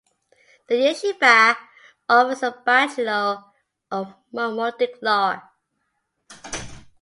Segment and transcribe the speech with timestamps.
[0.67, 1.55] The Yeshiva
[2.09, 3.43] offers a Bachelor
[3.91, 5.39] of Talmudic Law.